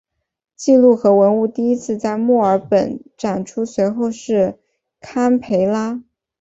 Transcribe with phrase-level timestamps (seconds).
[0.55, 4.57] 记录和文物第一次在墨尔本展出随后是
[4.99, 6.01] 堪培拉。